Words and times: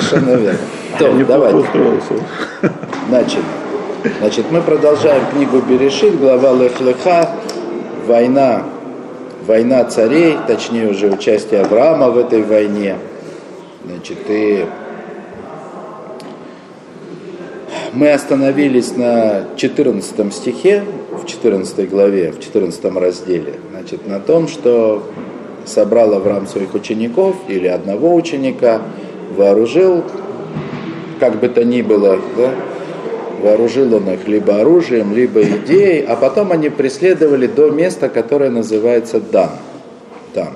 Совершенно 0.00 0.36
верно. 0.36 0.58
То, 0.98 1.24
давайте. 1.26 1.66
Начали. 3.08 3.42
Значит, 4.18 4.46
мы 4.50 4.62
продолжаем 4.62 5.22
книгу 5.32 5.60
Берешит, 5.60 6.18
глава 6.18 6.52
Лехлеха, 6.52 7.30
война, 8.06 8.64
война 9.46 9.84
царей, 9.84 10.38
точнее 10.46 10.88
уже 10.88 11.10
участие 11.10 11.60
Авраама 11.60 12.08
в 12.10 12.16
этой 12.16 12.42
войне. 12.42 12.96
Значит, 13.84 14.18
и 14.28 14.64
мы 17.92 18.10
остановились 18.12 18.96
на 18.96 19.44
14 19.56 20.32
стихе, 20.32 20.84
в 21.10 21.26
14 21.26 21.90
главе, 21.90 22.32
в 22.32 22.40
14 22.40 22.84
разделе, 22.96 23.54
значит, 23.70 24.06
на 24.08 24.18
том, 24.18 24.48
что 24.48 25.02
собрал 25.66 26.14
Авраам 26.14 26.46
своих 26.46 26.74
учеников 26.74 27.36
или 27.48 27.66
одного 27.66 28.14
ученика, 28.14 28.80
вооружил, 29.30 30.04
как 31.18 31.38
бы 31.40 31.48
то 31.48 31.64
ни 31.64 31.82
было, 31.82 32.18
да, 32.36 32.50
вооружил 33.42 33.94
он 33.94 34.10
их 34.10 34.26
либо 34.28 34.60
оружием, 34.60 35.14
либо 35.14 35.42
идеей, 35.42 36.04
а 36.04 36.16
потом 36.16 36.52
они 36.52 36.68
преследовали 36.68 37.46
до 37.46 37.70
места, 37.70 38.08
которое 38.08 38.50
называется 38.50 39.20
Дан. 39.20 39.50
Дан. 40.34 40.54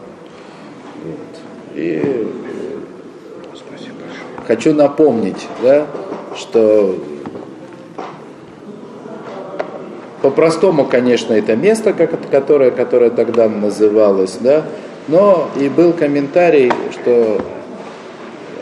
Вот. 1.03 1.17
И 1.75 2.27
хочу 4.47 4.75
напомнить, 4.75 5.49
да, 5.63 5.87
что 6.37 6.99
по-простому, 10.23 10.85
конечно, 10.85 11.35
это 11.35 11.57
место, 11.57 11.93
которое, 11.93 12.71
которое 12.71 13.11
тогда 13.11 13.49
называлось, 13.49 14.39
да, 14.41 14.65
но 15.09 15.49
и 15.61 15.69
был 15.69 15.93
комментарий, 15.93 16.73
что 16.93 17.43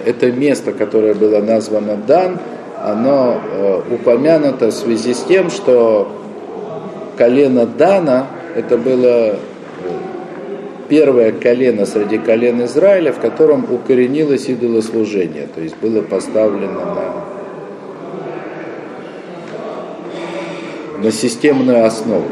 это 0.04 0.30
место, 0.30 0.72
которое 0.72 1.14
было 1.14 1.40
названо 1.40 1.96
Дан, 1.96 2.38
оно 2.82 3.40
э, 3.40 3.82
упомянуто 3.90 4.68
в 4.68 4.72
связи 4.72 5.14
с 5.14 5.22
тем, 5.22 5.50
что 5.50 6.10
колено 7.16 7.66
Дана, 7.66 8.26
это 8.56 8.76
было 8.76 9.06
э, 9.06 9.36
первое 10.88 11.32
колено 11.32 11.86
среди 11.86 12.18
колен 12.18 12.64
Израиля, 12.64 13.12
в 13.12 13.20
котором 13.20 13.66
укоренилось 13.72 14.48
идолослужение, 14.48 15.48
то 15.54 15.60
есть 15.60 15.76
было 15.76 16.02
поставлено 16.02 16.84
на, 20.98 21.04
на 21.04 21.10
системную 21.12 21.84
основу 21.84 22.26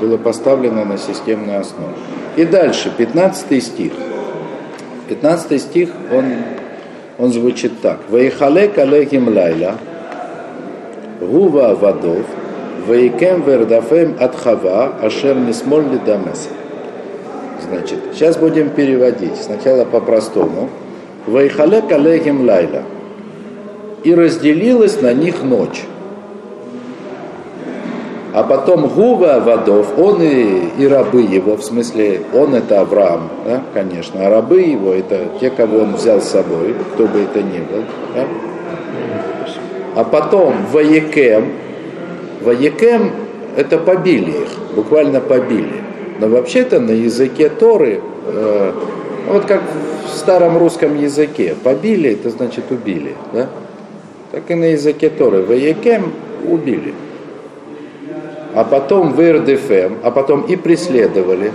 было 0.00 0.16
поставлено 0.16 0.84
на 0.84 0.98
системную 0.98 1.60
основу. 1.60 1.94
И 2.36 2.44
дальше, 2.44 2.92
15 2.96 3.62
стих. 3.62 3.92
15 5.08 5.60
стих, 5.60 5.90
он, 6.12 6.24
он 7.18 7.32
звучит 7.32 7.80
так. 7.80 8.00
«Ваихале 8.08 8.68
калехим 8.68 9.28
лайла, 9.28 9.74
гува 11.20 11.74
вадов, 11.74 12.26
ваикем 12.86 13.42
вердафем 13.42 14.16
от 14.18 14.36
хава, 14.36 14.92
ашер 15.02 15.36
нисмоль 15.36 15.84
дамеса». 16.04 16.50
Значит, 17.68 17.98
сейчас 18.12 18.36
будем 18.36 18.70
переводить. 18.70 19.36
Сначала 19.36 19.84
по-простому. 19.84 20.68
«Ваихале 21.26 21.82
калехим 21.82 22.46
лайла». 22.46 22.82
И 24.04 24.14
разделилась 24.14 25.00
на 25.00 25.12
них 25.12 25.42
ночь. 25.42 25.82
А 28.36 28.42
потом 28.42 28.86
Гува 28.88 29.40
Водов, 29.40 29.98
он 29.98 30.20
и, 30.20 30.68
и 30.78 30.86
рабы 30.86 31.22
его, 31.22 31.56
в 31.56 31.64
смысле, 31.64 32.20
он 32.34 32.54
это 32.54 32.82
Авраам, 32.82 33.30
да, 33.46 33.62
конечно, 33.72 34.26
а 34.26 34.28
рабы 34.28 34.60
его 34.60 34.92
это 34.92 35.28
те, 35.40 35.48
кого 35.48 35.78
он 35.78 35.94
взял 35.94 36.20
с 36.20 36.28
собой, 36.28 36.74
кто 36.92 37.06
бы 37.06 37.20
это 37.20 37.42
ни 37.42 37.60
был. 37.60 37.82
Да? 38.14 38.26
А 39.94 40.04
потом 40.04 40.54
Ваекем, 40.70 41.52
Ваекем 42.42 43.10
это 43.56 43.78
побили 43.78 44.32
их, 44.32 44.48
буквально 44.74 45.22
побили. 45.22 45.80
Но 46.20 46.28
вообще-то 46.28 46.78
на 46.78 46.90
языке 46.90 47.48
Торы, 47.48 48.02
э, 48.26 48.72
вот 49.30 49.46
как 49.46 49.62
в 50.12 50.14
старом 50.14 50.58
русском 50.58 51.00
языке, 51.00 51.54
побили, 51.64 52.10
это 52.10 52.28
значит 52.28 52.70
убили. 52.70 53.14
Да? 53.32 53.46
Так 54.30 54.50
и 54.50 54.54
на 54.54 54.72
языке 54.72 55.08
Торы, 55.08 55.40
Ваекем 55.40 56.12
убили 56.46 56.92
а 58.56 58.64
потом 58.64 59.12
в 59.12 59.20
РДФМ, 59.20 59.96
а 60.02 60.10
потом 60.10 60.40
и 60.40 60.56
преследовали. 60.56 61.48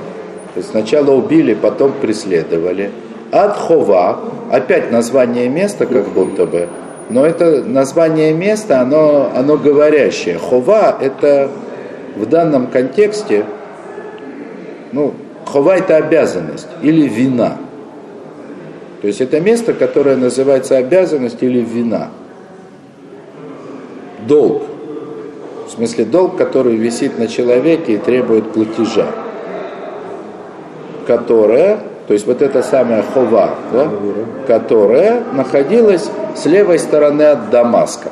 То 0.53 0.57
есть 0.57 0.69
сначала 0.69 1.09
убили, 1.09 1.55
потом 1.55 1.93
преследовали. 1.99 2.91
Адхова, 3.31 4.19
опять 4.51 4.91
название 4.91 5.49
места 5.49 5.87
как 5.87 6.09
будто 6.09 6.45
бы, 6.45 6.69
но 7.09 7.25
это 7.25 7.63
название 7.63 8.33
места, 8.33 8.81
оно, 8.81 9.31
оно 9.35 9.57
говорящее. 9.57 10.37
Хова 10.37 10.95
это 11.01 11.49
в 12.15 12.27
данном 12.27 12.67
контексте, 12.67 13.45
ну, 14.91 15.15
хова 15.45 15.77
это 15.77 15.97
обязанность 15.97 16.67
или 16.83 17.07
вина. 17.07 17.57
То 19.01 19.07
есть 19.07 19.21
это 19.21 19.39
место, 19.39 19.73
которое 19.73 20.17
называется 20.17 20.77
обязанность 20.77 21.41
или 21.41 21.61
вина. 21.61 22.09
Долг. 24.27 24.70
В 25.71 25.75
смысле 25.75 26.03
долг, 26.03 26.35
который 26.35 26.75
висит 26.75 27.17
на 27.17 27.29
человеке 27.29 27.93
и 27.93 27.97
требует 27.97 28.51
платежа. 28.51 29.07
Которая, 31.07 31.79
то 32.07 32.13
есть 32.13 32.27
вот 32.27 32.41
эта 32.41 32.61
самая 32.61 33.03
хова, 33.03 33.51
да, 33.71 33.87
которая 34.47 35.23
находилась 35.31 36.11
с 36.35 36.45
левой 36.45 36.77
стороны 36.77 37.21
от 37.21 37.51
Дамаска. 37.51 38.11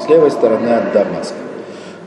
С 0.00 0.08
левой 0.08 0.30
стороны 0.30 0.68
от 0.68 0.92
Дамаска. 0.92 1.34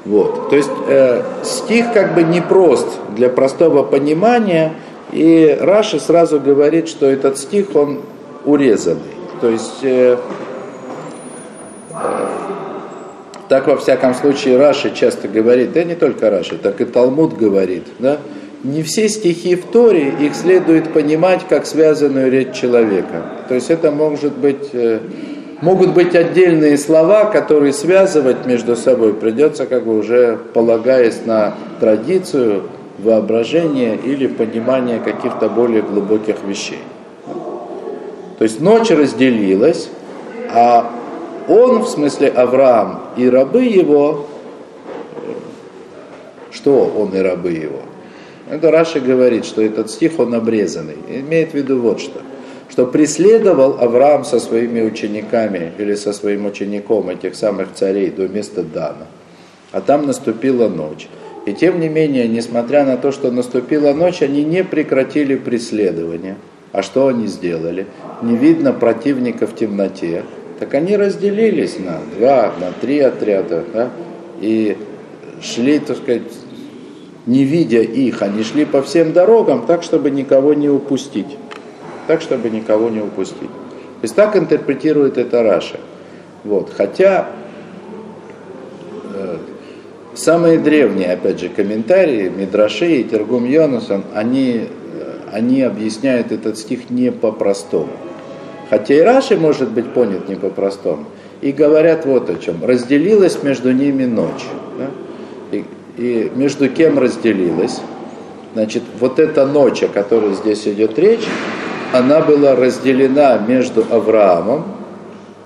Вот. 0.06 0.50
То 0.50 0.56
есть 0.56 0.72
э, 0.88 1.22
стих 1.44 1.92
как 1.92 2.16
бы 2.16 2.24
непрост 2.24 2.88
для 3.18 3.28
простого 3.28 3.84
понимания, 3.84 4.72
и 5.12 5.58
Раши 5.60 6.00
сразу 6.00 6.40
говорит, 6.40 6.88
что 6.88 7.08
этот 7.08 7.38
стих, 7.38 7.76
он 7.76 8.00
урезанный. 8.46 9.02
То 9.42 9.50
есть 9.50 9.84
э, 9.84 10.16
Так, 13.54 13.68
во 13.68 13.78
всяком 13.78 14.16
случае, 14.16 14.58
Раши 14.58 14.92
часто 14.96 15.28
говорит, 15.28 15.74
да 15.74 15.84
не 15.84 15.94
только 15.94 16.32
Раши, 16.32 16.58
так 16.58 16.82
и 16.82 16.86
Талмуд 16.86 17.38
говорит, 17.38 17.84
да, 18.00 18.18
не 18.64 18.82
все 18.82 19.08
стихи 19.08 19.54
в 19.56 19.66
Торе, 19.66 20.12
их 20.20 20.34
следует 20.34 20.92
понимать 20.92 21.42
как 21.48 21.68
связанную 21.68 22.32
речь 22.32 22.56
человека. 22.56 23.22
То 23.48 23.54
есть 23.54 23.70
это 23.70 23.92
может 23.92 24.36
быть, 24.36 24.70
э, 24.74 25.02
могут 25.62 25.94
быть 25.94 26.16
отдельные 26.16 26.80
слова, 26.80 27.26
которые 27.26 27.74
связывать 27.74 28.48
между 28.48 28.76
собой 28.76 29.14
придется 29.14 29.68
как 29.68 29.86
бы 29.86 30.00
уже 30.00 30.40
полагаясь 30.56 31.24
на 31.24 31.54
традицию, 31.80 32.64
воображение 32.98 33.96
или 34.04 34.26
понимание 34.26 35.00
каких-то 35.00 35.48
более 35.48 35.84
глубоких 35.84 36.38
вещей. 36.44 36.80
То 38.40 38.46
есть 38.46 38.60
ночь 38.60 38.90
разделилась, 38.90 39.90
а 40.50 40.92
он, 41.48 41.80
в 41.80 41.88
смысле 41.88 42.30
Авраам, 42.30 43.02
и 43.18 43.30
рабы 43.30 43.64
его, 43.64 44.28
что 46.52 46.86
он 46.86 47.16
и 47.16 47.20
рабы 47.20 47.52
его? 47.52 47.80
Это 48.50 48.72
Раши 48.72 49.00
говорит, 49.00 49.46
что 49.46 49.62
этот 49.62 49.90
стих, 49.90 50.20
он 50.20 50.34
обрезанный. 50.36 50.98
Имеет 51.08 51.52
в 51.52 51.54
виду 51.56 51.80
вот 51.80 52.00
что. 52.00 52.22
Что 52.70 52.86
преследовал 52.86 53.78
Авраам 53.80 54.26
со 54.26 54.40
своими 54.40 54.82
учениками 54.82 55.72
или 55.78 55.96
со 55.96 56.14
своим 56.14 56.46
учеником 56.46 57.10
этих 57.10 57.36
самых 57.36 57.74
царей 57.74 58.10
до 58.10 58.28
места 58.28 58.64
Дана. 58.64 59.08
А 59.72 59.82
там 59.82 60.06
наступила 60.06 60.68
ночь. 60.70 61.08
И 61.46 61.54
тем 61.54 61.80
не 61.80 61.90
менее, 61.90 62.28
несмотря 62.28 62.86
на 62.86 62.98
то, 62.98 63.12
что 63.12 63.32
наступила 63.32 63.94
ночь, 63.94 64.22
они 64.22 64.44
не 64.44 64.64
прекратили 64.64 65.36
преследование. 65.36 66.38
А 66.72 66.82
что 66.82 67.08
они 67.08 67.28
сделали? 67.28 67.88
Не 68.22 68.36
видно 68.36 68.74
противника 68.74 69.46
в 69.46 69.56
темноте 69.56 70.24
так 70.64 70.76
они 70.76 70.96
разделились 70.96 71.78
на 71.78 72.00
два, 72.18 72.54
на 72.58 72.72
три 72.80 73.00
отряда, 73.00 73.66
да, 73.74 73.90
и 74.40 74.78
шли, 75.42 75.80
так 75.80 75.98
сказать, 75.98 76.22
не 77.26 77.44
видя 77.44 77.82
их, 77.82 78.22
они 78.22 78.44
шли 78.44 78.64
по 78.64 78.82
всем 78.82 79.12
дорогам 79.12 79.66
так, 79.66 79.84
чтобы 79.84 80.10
никого 80.10 80.54
не 80.54 80.70
упустить. 80.70 81.38
Так, 82.08 82.22
чтобы 82.22 82.50
никого 82.50 82.90
не 82.90 83.02
упустить. 83.02 83.40
То 83.42 84.04
есть 84.04 84.16
так 84.16 84.38
интерпретирует 84.38 85.18
это 85.18 85.44
Раша. 85.44 85.82
Вот. 86.46 86.72
Хотя 86.74 87.28
э, 89.14 89.36
самые 90.14 90.60
древние, 90.60 91.12
опять 91.12 91.42
же, 91.42 91.50
комментарии, 91.50 92.30
Мидраши 92.30 93.02
и 93.02 93.04
Тергум 93.04 93.44
Йонасан, 93.44 94.06
они, 94.14 94.70
э, 94.70 95.16
они 95.34 95.62
объясняют 95.62 96.32
этот 96.32 96.58
стих 96.58 96.90
не 96.90 97.12
по-простому. 97.12 97.90
Хотя 98.70 98.96
и 98.96 99.02
Раши 99.02 99.38
может 99.38 99.70
быть 99.70 99.94
понят 99.94 100.30
не 100.30 100.36
по-простому. 100.36 101.06
И 101.42 101.52
говорят 101.52 102.06
вот 102.06 102.30
о 102.30 102.36
чем. 102.36 102.64
Разделилась 102.64 103.44
между 103.44 103.72
ними 103.72 104.06
ночь. 104.06 104.46
Да? 104.78 104.90
И, 105.52 105.66
и 105.98 106.32
между 106.36 106.70
кем 106.70 106.98
разделилась? 106.98 107.82
Значит, 108.54 108.84
вот 109.00 109.20
эта 109.20 109.46
ночь, 109.46 109.84
о 109.84 109.88
которой 109.88 110.34
здесь 110.34 110.68
идет 110.68 110.98
речь, 111.00 111.28
она 111.92 112.22
была 112.22 112.56
разделена 112.56 113.38
между 113.38 113.86
Авраамом 113.90 114.64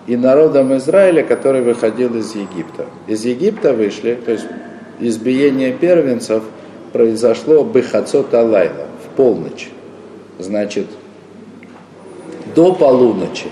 и 0.07 0.15
народом 0.15 0.75
Израиля, 0.77 1.23
который 1.23 1.61
выходил 1.61 2.15
из 2.15 2.35
Египта. 2.35 2.85
Из 3.07 3.25
Египта 3.25 3.73
вышли, 3.73 4.17
то 4.23 4.31
есть 4.31 4.45
избиение 4.99 5.73
первенцев 5.73 6.43
произошло 6.93 7.63
Бехацот 7.63 8.33
Алайла, 8.33 8.87
в 9.05 9.15
полночь. 9.15 9.69
Значит, 10.39 10.87
до 12.57 12.73
полуночи, 12.73 13.45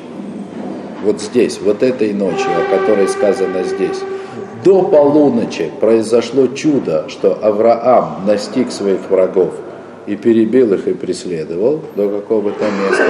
вот 1.03 1.21
здесь, 1.21 1.59
вот 1.61 1.83
этой 1.83 2.11
ночью, 2.11 2.47
о 2.49 2.75
которой 2.75 3.07
сказано 3.07 3.63
здесь, 3.63 3.99
до 4.63 4.81
полуночи 4.81 5.69
произошло 5.79 6.47
чудо, 6.47 7.05
что 7.07 7.37
Авраам 7.39 8.25
настиг 8.25 8.71
своих 8.71 9.07
врагов 9.11 9.53
и 10.07 10.15
перебил 10.15 10.73
их 10.73 10.87
и 10.87 10.93
преследовал 10.93 11.81
до 11.95 12.09
какого-то 12.09 12.63
места. 12.63 13.05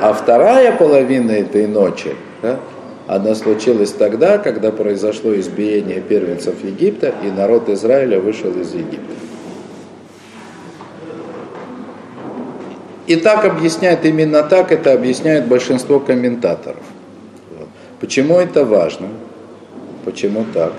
А 0.00 0.12
вторая 0.12 0.70
половина 0.70 1.32
этой 1.32 1.66
ночи, 1.66 2.14
да, 2.40 2.60
она 3.08 3.34
случилась 3.34 3.90
тогда, 3.90 4.38
когда 4.38 4.70
произошло 4.70 5.34
избиение 5.34 6.00
первенцев 6.00 6.62
Египта, 6.62 7.12
и 7.24 7.30
народ 7.32 7.68
Израиля 7.68 8.20
вышел 8.20 8.52
из 8.52 8.72
Египта. 8.72 9.23
И 13.06 13.16
так 13.16 13.44
объясняет, 13.44 14.04
именно 14.06 14.42
так 14.42 14.72
это 14.72 14.92
объясняет 14.92 15.46
большинство 15.46 16.00
комментаторов. 16.00 16.82
Почему 18.00 18.38
это 18.38 18.64
важно? 18.64 19.08
Почему 20.04 20.44
так? 20.54 20.72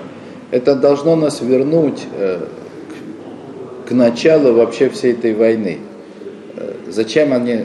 Это 0.50 0.74
должно 0.74 1.16
нас 1.16 1.40
вернуть 1.40 2.04
э, 2.16 2.40
к, 3.88 3.90
началу 3.92 4.54
вообще 4.54 4.88
всей 4.88 5.12
этой 5.12 5.34
войны. 5.34 5.78
Э, 6.56 6.72
зачем, 6.88 7.32
они, 7.32 7.64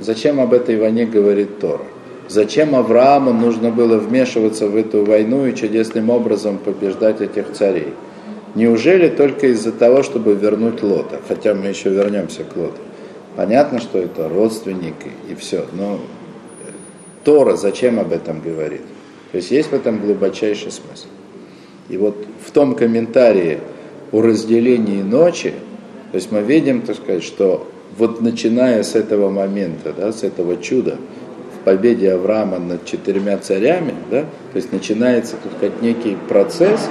зачем 0.00 0.40
об 0.40 0.52
этой 0.52 0.78
войне 0.78 1.04
говорит 1.04 1.58
Тора? 1.60 1.84
Зачем 2.28 2.74
Аврааму 2.74 3.32
нужно 3.32 3.70
было 3.70 3.98
вмешиваться 3.98 4.66
в 4.66 4.76
эту 4.76 5.04
войну 5.04 5.46
и 5.46 5.54
чудесным 5.54 6.10
образом 6.10 6.58
побеждать 6.58 7.20
этих 7.20 7.52
царей? 7.52 7.94
Неужели 8.54 9.08
только 9.08 9.48
из-за 9.48 9.72
того, 9.72 10.02
чтобы 10.02 10.34
вернуть 10.34 10.82
Лота? 10.82 11.20
Хотя 11.26 11.54
мы 11.54 11.66
еще 11.66 11.90
вернемся 11.90 12.44
к 12.44 12.56
Лоту. 12.56 12.80
Понятно, 13.36 13.80
что 13.80 13.98
это 13.98 14.28
родственник 14.28 14.94
и, 15.28 15.34
все, 15.34 15.66
но 15.72 16.00
Тора 17.24 17.56
зачем 17.56 17.98
об 17.98 18.12
этом 18.12 18.40
говорит? 18.40 18.82
То 19.30 19.38
есть 19.38 19.50
есть 19.50 19.70
в 19.70 19.74
этом 19.74 20.00
глубочайший 20.00 20.70
смысл. 20.70 21.06
И 21.88 21.96
вот 21.96 22.26
в 22.44 22.50
том 22.50 22.74
комментарии 22.74 23.60
о 24.12 24.20
разделении 24.20 25.02
ночи, 25.02 25.54
то 26.10 26.16
есть 26.16 26.30
мы 26.30 26.40
видим, 26.40 26.82
так 26.82 26.96
сказать, 26.96 27.24
что 27.24 27.66
вот 27.96 28.20
начиная 28.20 28.82
с 28.82 28.94
этого 28.94 29.30
момента, 29.30 29.94
да, 29.96 30.12
с 30.12 30.22
этого 30.22 30.56
чуда, 30.58 30.96
в 31.58 31.64
победе 31.64 32.12
Авраама 32.12 32.58
над 32.58 32.84
четырьмя 32.84 33.38
царями, 33.38 33.94
да, 34.10 34.22
то 34.22 34.56
есть 34.56 34.72
начинается 34.72 35.36
тут 35.42 35.52
как 35.60 35.80
некий 35.80 36.16
процесс, 36.28 36.88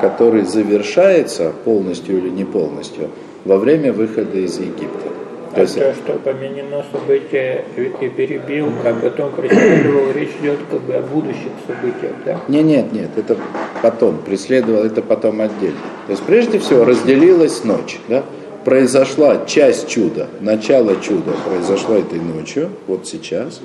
который 0.00 0.42
завершается 0.42 1.52
полностью 1.64 2.18
или 2.18 2.28
не 2.28 2.44
полностью 2.44 3.10
во 3.44 3.56
время 3.56 3.92
выхода 3.92 4.38
из 4.38 4.58
Египта. 4.58 5.13
То 5.54 5.60
есть... 5.60 5.78
то, 5.78 5.94
что 5.94 6.12
поменено 6.14 6.84
событие 6.90 7.64
и 7.76 8.08
перебил, 8.08 8.72
как 8.82 9.00
потом 9.00 9.32
преследовал, 9.32 10.12
речь 10.12 10.30
идет 10.40 10.58
как 10.70 10.80
бы 10.80 10.94
о 10.94 11.02
будущих 11.02 11.52
событиях, 11.66 12.12
да? 12.24 12.40
Нет, 12.48 12.64
нет, 12.64 12.92
нет, 12.92 13.10
это 13.16 13.36
потом, 13.80 14.18
преследовал, 14.18 14.82
это 14.82 15.00
потом 15.00 15.40
отдельно. 15.40 15.78
То 16.06 16.12
есть 16.12 16.22
прежде 16.24 16.58
всего 16.58 16.84
разделилась 16.84 17.62
ночь, 17.64 17.98
да? 18.08 18.24
Произошла 18.64 19.44
часть 19.44 19.88
чуда, 19.88 20.28
начало 20.40 20.96
чуда 20.96 21.32
произошло 21.46 21.96
этой 21.96 22.18
ночью, 22.18 22.70
вот 22.86 23.06
сейчас, 23.06 23.60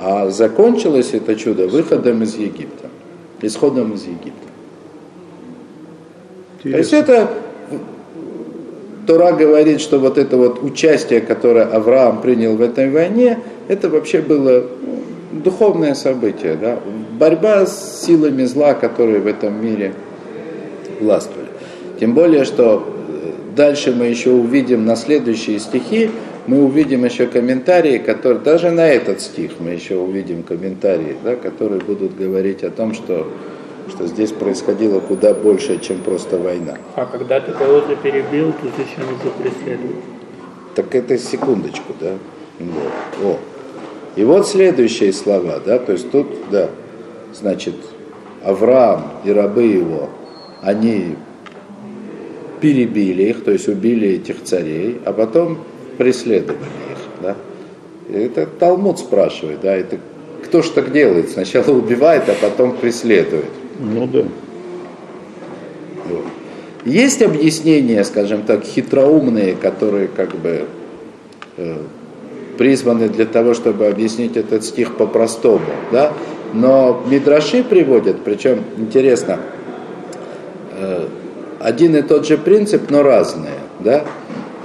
а 0.00 0.30
закончилось 0.30 1.10
это 1.12 1.36
чудо 1.36 1.68
выходом 1.68 2.22
из 2.22 2.34
Египта, 2.34 2.88
исходом 3.42 3.92
из 3.92 4.04
Египта. 4.04 4.48
Интересно. 6.58 6.72
То 6.72 6.78
есть 6.78 6.92
это 6.94 7.30
Тора 9.06 9.32
говорит, 9.32 9.80
что 9.80 9.98
вот 9.98 10.18
это 10.18 10.36
вот 10.36 10.62
участие, 10.62 11.20
которое 11.20 11.64
Авраам 11.64 12.20
принял 12.20 12.56
в 12.56 12.60
этой 12.60 12.90
войне, 12.90 13.38
это 13.68 13.88
вообще 13.88 14.20
было 14.20 14.64
ну, 14.82 15.40
духовное 15.42 15.94
событие, 15.94 16.56
да? 16.60 16.78
борьба 17.18 17.66
с 17.66 18.04
силами 18.04 18.44
зла, 18.44 18.74
которые 18.74 19.20
в 19.20 19.26
этом 19.26 19.64
мире 19.64 19.92
властвовали. 21.00 21.48
Тем 22.00 22.14
более, 22.14 22.44
что 22.44 22.86
э, 23.08 23.30
дальше 23.56 23.92
мы 23.92 24.06
еще 24.06 24.30
увидим 24.30 24.84
на 24.84 24.96
следующие 24.96 25.58
стихи, 25.58 26.10
мы 26.46 26.62
увидим 26.62 27.04
еще 27.04 27.26
комментарии, 27.26 27.98
которые, 27.98 28.42
даже 28.42 28.70
на 28.70 28.86
этот 28.86 29.20
стих 29.20 29.52
мы 29.60 29.70
еще 29.70 29.96
увидим 29.96 30.42
комментарии, 30.42 31.16
да, 31.24 31.36
которые 31.36 31.80
будут 31.80 32.16
говорить 32.16 32.62
о 32.64 32.70
том, 32.70 32.94
что 32.94 33.26
что 33.88 34.06
здесь 34.06 34.32
происходило 34.32 35.00
куда 35.00 35.34
больше, 35.34 35.78
чем 35.78 36.00
просто 36.00 36.38
война. 36.38 36.76
А 36.96 37.06
когда 37.06 37.40
ты 37.40 37.52
кого-то 37.52 37.96
перебил, 37.96 38.52
то 38.52 38.68
зачем 38.76 39.04
его 39.04 39.30
преследовать? 39.38 39.96
Так 40.74 40.94
это 40.94 41.18
секундочку, 41.18 41.94
да? 42.00 42.14
Вот. 42.58 43.22
О. 43.22 43.38
И 44.16 44.24
вот 44.24 44.46
следующие 44.46 45.12
слова, 45.12 45.60
да, 45.64 45.78
то 45.78 45.92
есть 45.92 46.10
тут, 46.10 46.26
да, 46.50 46.70
значит, 47.32 47.74
Авраам 48.44 49.10
и 49.24 49.32
рабы 49.32 49.64
его, 49.64 50.08
они 50.62 51.16
перебили 52.60 53.24
их, 53.24 53.44
то 53.44 53.50
есть 53.50 53.68
убили 53.68 54.08
этих 54.08 54.42
царей, 54.44 55.00
а 55.04 55.12
потом 55.12 55.58
преследовали 55.98 56.62
их, 56.62 56.98
да. 57.22 57.36
И 58.08 58.12
это 58.12 58.46
Талмуд 58.46 58.98
спрашивает, 58.98 59.60
да, 59.62 59.74
это 59.74 59.98
кто 60.44 60.62
ж 60.62 60.68
так 60.68 60.92
делает? 60.92 61.30
Сначала 61.30 61.70
убивает, 61.70 62.28
а 62.28 62.34
потом 62.40 62.76
преследует. 62.76 63.50
Ну 63.78 64.06
да. 64.06 64.24
Вот. 66.08 66.24
Есть 66.84 67.22
объяснения, 67.22 68.04
скажем 68.04 68.42
так, 68.42 68.64
хитроумные, 68.64 69.54
которые 69.54 70.08
как 70.08 70.34
бы 70.36 70.66
э, 71.56 71.78
призваны 72.58 73.08
для 73.08 73.24
того, 73.24 73.54
чтобы 73.54 73.86
объяснить 73.86 74.36
этот 74.36 74.64
стих 74.64 74.96
по-простому, 74.96 75.64
да? 75.92 76.12
Но 76.52 77.02
Мидраши 77.10 77.64
приводят, 77.64 78.22
причем 78.22 78.62
интересно, 78.76 79.40
э, 80.72 81.08
один 81.60 81.96
и 81.96 82.02
тот 82.02 82.26
же 82.26 82.36
принцип, 82.36 82.90
но 82.90 83.02
разные, 83.02 83.58
да? 83.80 84.04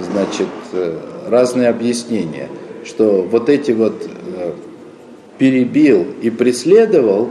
Значит, 0.00 0.48
э, 0.72 0.98
разные 1.28 1.68
объяснения, 1.68 2.48
что 2.84 3.22
вот 3.22 3.48
эти 3.48 3.72
вот 3.72 4.06
э, 4.36 4.52
перебил 5.38 6.06
и 6.20 6.28
преследовал, 6.28 7.30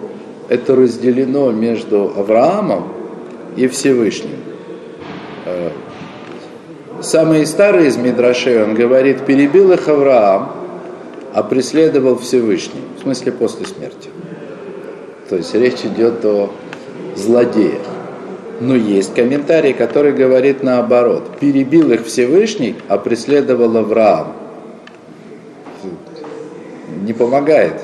это 0.49 0.75
разделено 0.75 1.51
между 1.51 2.11
Авраамом 2.17 2.91
и 3.55 3.67
Всевышним. 3.67 4.39
Э, 5.45 5.69
самый 7.01 7.45
старый 7.45 7.87
из 7.87 7.97
Мидрашей, 7.97 8.63
он 8.63 8.73
говорит, 8.73 9.25
перебил 9.25 9.71
их 9.71 9.87
Авраам, 9.87 10.51
а 11.33 11.43
преследовал 11.43 12.17
Всевышний, 12.17 12.81
в 12.97 13.03
смысле 13.03 13.31
после 13.31 13.67
смерти. 13.67 14.09
То 15.29 15.35
есть 15.35 15.53
речь 15.53 15.81
идет 15.83 16.25
о 16.25 16.49
злодеях. 17.15 17.85
Но 18.59 18.75
есть 18.75 19.13
комментарий, 19.13 19.73
который 19.73 20.11
говорит 20.11 20.63
наоборот. 20.63 21.37
Перебил 21.39 21.93
их 21.93 22.05
Всевышний, 22.05 22.75
а 22.89 22.97
преследовал 22.97 23.77
Авраам. 23.77 24.33
Не 27.03 27.13
помогает. 27.13 27.75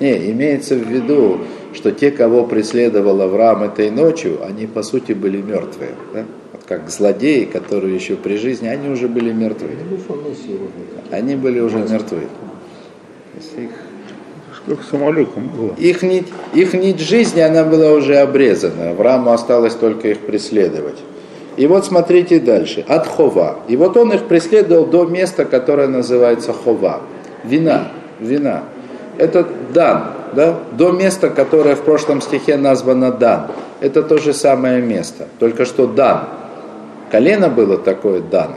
Не, 0.00 0.30
имеется 0.30 0.74
в 0.74 0.88
виду, 0.88 1.40
что 1.78 1.92
те, 1.92 2.10
кого 2.10 2.44
преследовал 2.44 3.20
Авраам 3.22 3.62
этой 3.62 3.90
ночью, 3.90 4.40
они 4.44 4.66
по 4.66 4.82
сути 4.82 5.12
были 5.12 5.40
мертвые. 5.40 5.92
Да? 6.12 6.24
Вот 6.52 6.62
как 6.66 6.90
злодеи, 6.90 7.44
которые 7.44 7.94
еще 7.94 8.16
при 8.16 8.36
жизни, 8.36 8.66
они 8.66 8.88
уже 8.88 9.06
были 9.06 9.32
мертвы. 9.32 9.70
Они 11.12 11.36
были 11.36 11.60
уже 11.60 11.78
мертвы. 11.78 12.22
Их, 13.56 13.70
как 14.66 14.82
самолетом 14.90 15.48
было. 15.56 15.72
Их 15.78 16.02
нить, 16.02 16.26
их 16.52 16.74
нить 16.74 16.98
жизни, 16.98 17.38
она 17.40 17.62
была 17.62 17.92
уже 17.92 18.16
обрезана. 18.16 18.90
Аврааму 18.90 19.30
осталось 19.30 19.74
только 19.74 20.08
их 20.08 20.18
преследовать. 20.18 20.98
И 21.56 21.68
вот 21.68 21.86
смотрите 21.86 22.40
дальше. 22.40 22.84
От 22.88 23.06
Хова. 23.06 23.60
И 23.68 23.76
вот 23.76 23.96
он 23.96 24.12
их 24.12 24.24
преследовал 24.24 24.84
до 24.84 25.04
места, 25.04 25.44
которое 25.44 25.86
называется 25.86 26.52
Хова. 26.52 27.02
Вина. 27.44 27.92
Вина. 28.18 28.64
Это 29.16 29.46
Дан 29.72 30.17
да, 30.34 30.58
до 30.72 30.92
места, 30.92 31.30
которое 31.30 31.74
в 31.76 31.82
прошлом 31.82 32.20
стихе 32.20 32.56
названо 32.56 33.12
Дан. 33.12 33.48
Это 33.80 34.02
то 34.02 34.18
же 34.18 34.32
самое 34.32 34.80
место, 34.82 35.26
только 35.38 35.64
что 35.64 35.86
Дан. 35.86 36.24
Колено 37.10 37.48
было 37.48 37.78
такое 37.78 38.20
Дан. 38.20 38.52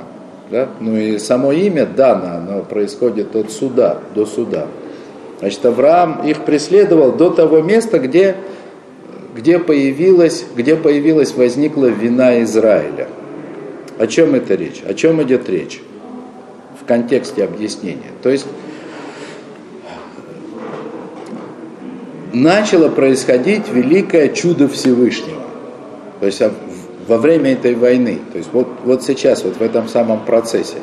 Да? 0.52 0.68
Ну 0.82 0.98
и 0.98 1.18
само 1.18 1.54
имя 1.54 1.86
Дана, 1.86 2.36
оно 2.36 2.62
происходит 2.64 3.36
от 3.36 3.52
суда, 3.52 4.00
до 4.14 4.26
суда. 4.26 4.68
Значит, 5.40 5.66
Авраам 5.66 6.22
их 6.28 6.42
преследовал 6.42 7.14
до 7.14 7.30
того 7.30 7.62
места, 7.62 8.00
где, 8.00 8.36
где, 9.34 9.60
появилась, 9.60 10.46
где 10.56 10.76
появилась, 10.76 11.34
возникла 11.34 11.86
вина 11.86 12.44
Израиля. 12.44 13.08
О 13.98 14.08
чем 14.08 14.36
это 14.36 14.56
речь? 14.56 14.84
О 14.86 14.94
чем 14.94 15.24
идет 15.24 15.50
речь? 15.50 15.82
В 16.80 16.86
контексте 16.86 17.46
объяснения. 17.46 18.12
То 18.22 18.30
есть 18.30 18.46
начало 22.34 22.90
происходить 22.90 23.68
великое 23.70 24.30
чудо 24.30 24.68
Всевышнего. 24.68 25.42
То 26.20 26.26
есть 26.26 26.42
а, 26.42 26.52
во 27.08 27.18
время 27.18 27.54
этой 27.54 27.76
войны, 27.76 28.20
то 28.32 28.38
есть 28.38 28.50
вот, 28.54 28.68
вот 28.86 29.04
сейчас, 29.04 29.44
вот 29.44 29.58
в 29.58 29.62
этом 29.62 29.88
самом 29.88 30.26
процессе, 30.26 30.78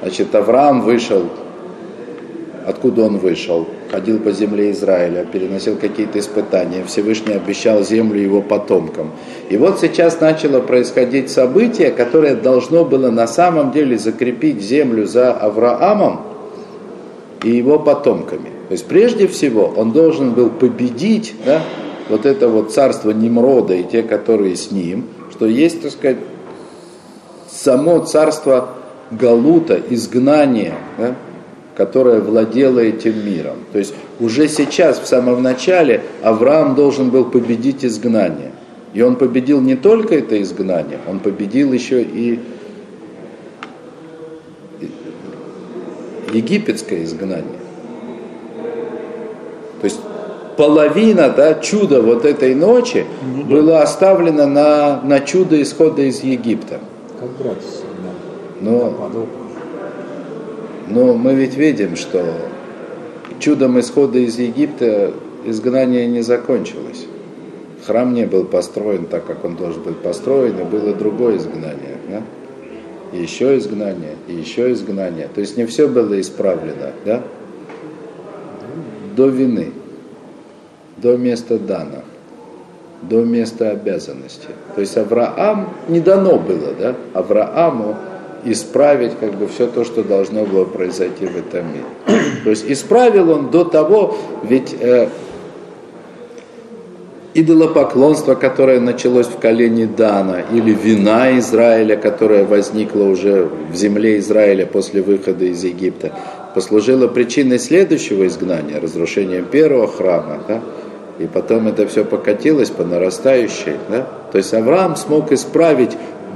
значит, 0.00 0.34
Авраам 0.34 0.82
вышел, 0.82 1.24
откуда 2.66 3.04
он 3.04 3.18
вышел? 3.18 3.66
Ходил 3.90 4.18
по 4.18 4.32
земле 4.32 4.72
Израиля, 4.72 5.24
переносил 5.24 5.76
какие-то 5.76 6.18
испытания, 6.18 6.84
Всевышний 6.84 7.34
обещал 7.34 7.82
землю 7.84 8.20
его 8.20 8.42
потомкам. 8.42 9.12
И 9.48 9.56
вот 9.56 9.80
сейчас 9.80 10.20
начало 10.20 10.60
происходить 10.60 11.30
событие, 11.30 11.90
которое 11.90 12.34
должно 12.34 12.84
было 12.84 13.10
на 13.10 13.26
самом 13.26 13.70
деле 13.70 13.96
закрепить 13.98 14.60
землю 14.60 15.06
за 15.06 15.32
Авраамом 15.32 16.22
и 17.44 17.50
его 17.50 17.78
потомками. 17.78 18.55
То 18.68 18.72
есть 18.72 18.86
прежде 18.86 19.28
всего 19.28 19.72
он 19.76 19.92
должен 19.92 20.32
был 20.32 20.50
победить 20.50 21.34
да, 21.44 21.62
вот 22.08 22.26
это 22.26 22.48
вот 22.48 22.72
царство 22.72 23.10
Немрода 23.10 23.74
и 23.74 23.84
те, 23.84 24.02
которые 24.02 24.56
с 24.56 24.70
ним, 24.70 25.06
что 25.30 25.46
есть, 25.46 25.82
так 25.82 25.92
сказать, 25.92 26.18
само 27.48 28.00
царство 28.00 28.70
Галута, 29.10 29.80
изгнание, 29.90 30.74
да, 30.98 31.14
которое 31.76 32.20
владело 32.20 32.80
этим 32.80 33.24
миром. 33.24 33.58
То 33.72 33.78
есть 33.78 33.94
уже 34.18 34.48
сейчас, 34.48 34.98
в 34.98 35.06
самом 35.06 35.42
начале, 35.42 36.02
Авраам 36.22 36.74
должен 36.74 37.10
был 37.10 37.26
победить 37.26 37.84
изгнание. 37.84 38.52
И 38.94 39.02
он 39.02 39.16
победил 39.16 39.60
не 39.60 39.76
только 39.76 40.16
это 40.16 40.40
изгнание, 40.42 40.98
он 41.06 41.20
победил 41.20 41.72
еще 41.72 42.02
и 42.02 42.40
египетское 46.32 47.04
изгнание. 47.04 47.65
То 49.80 49.84
есть 49.84 50.00
половина 50.56 51.28
да, 51.30 51.54
чуда 51.54 52.00
вот 52.00 52.24
этой 52.24 52.54
ночи 52.54 53.06
ну, 53.22 53.42
да. 53.42 53.48
была 53.48 53.82
оставлена 53.82 54.46
на, 54.46 55.00
на 55.02 55.20
чудо 55.20 55.60
исхода 55.60 56.02
из 56.02 56.22
Египта. 56.22 56.80
Как 57.20 57.30
брать 57.38 57.58
но, 58.60 58.94
но 60.88 61.14
мы 61.14 61.34
ведь 61.34 61.56
видим, 61.56 61.96
что 61.96 62.24
чудом 63.38 63.78
исхода 63.78 64.18
из 64.18 64.38
Египта 64.38 65.12
изгнание 65.44 66.06
не 66.06 66.22
закончилось. 66.22 67.06
Храм 67.86 68.14
не 68.14 68.26
был 68.26 68.44
построен 68.44 69.06
так, 69.06 69.26
как 69.26 69.44
он 69.44 69.56
должен 69.56 69.82
быть 69.82 69.98
построен, 69.98 70.58
и 70.58 70.64
было 70.64 70.92
другое 70.92 71.36
изгнание. 71.36 71.98
Да? 72.08 72.22
И 73.12 73.22
еще 73.22 73.56
изгнание, 73.58 74.16
и 74.26 74.34
еще 74.34 74.72
изгнание. 74.72 75.28
То 75.32 75.40
есть 75.40 75.56
не 75.56 75.66
все 75.66 75.86
было 75.86 76.20
исправлено. 76.20 76.92
Да? 77.04 77.22
До 79.16 79.28
вины 79.28 79.72
до 80.96 81.16
места 81.16 81.58
Дана, 81.58 82.02
до 83.02 83.24
места 83.24 83.70
обязанности. 83.70 84.48
То 84.74 84.80
есть 84.80 84.96
Авраам 84.96 85.74
не 85.88 86.00
дано 86.00 86.38
было, 86.38 86.72
да, 86.78 86.94
Аврааму 87.14 87.96
исправить 88.44 89.12
как 89.18 89.34
бы 89.34 89.48
все 89.48 89.66
то, 89.66 89.84
что 89.84 90.02
должно 90.02 90.44
было 90.44 90.64
произойти 90.64 91.26
в 91.26 91.36
этом 91.36 91.66
мире. 91.72 92.20
То 92.44 92.50
есть 92.50 92.64
исправил 92.68 93.30
он 93.30 93.50
до 93.50 93.64
того, 93.64 94.16
ведь 94.44 94.74
э, 94.80 95.08
идолопоклонство, 97.34 98.34
которое 98.34 98.80
началось 98.80 99.26
в 99.26 99.38
колене 99.38 99.86
Дана, 99.86 100.42
или 100.52 100.72
вина 100.72 101.38
Израиля, 101.38 101.96
которая 101.96 102.44
возникла 102.44 103.04
уже 103.04 103.48
в 103.72 103.74
земле 103.74 104.18
Израиля 104.18 104.64
после 104.64 105.02
выхода 105.02 105.44
из 105.44 105.62
Египта, 105.64 106.12
послужило 106.56 107.06
причиной 107.06 107.58
следующего 107.58 108.26
изгнания, 108.26 108.80
разрушения 108.80 109.42
первого 109.42 109.86
храма, 109.86 110.38
да, 110.48 110.62
и 111.18 111.26
потом 111.26 111.68
это 111.68 111.86
все 111.86 112.02
покатилось 112.02 112.70
по 112.70 112.82
нарастающей. 112.82 113.74
Да? 113.90 114.06
То 114.32 114.38
есть 114.38 114.54
Авраам 114.54 114.96
смог 114.96 115.32
исправить 115.32 115.90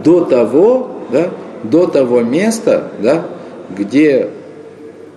до 0.04 0.26
того, 0.26 0.90
да, 1.10 1.30
до 1.62 1.86
того 1.86 2.20
места, 2.20 2.88
да, 2.98 3.28
где, 3.74 4.28